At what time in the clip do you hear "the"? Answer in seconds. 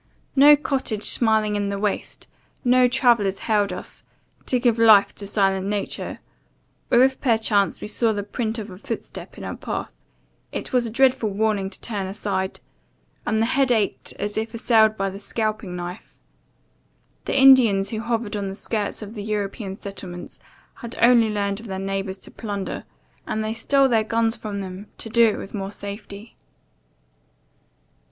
1.69-1.77, 8.11-8.23, 13.43-13.45, 15.07-15.19, 17.25-17.39, 18.49-18.55, 19.13-19.21